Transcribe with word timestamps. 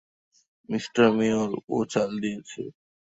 Mister 0.69 1.05
mayor, 1.17 1.49
ও 1.69 1.77
চাল 1.91 2.09
দিয়েছে। 2.23 2.61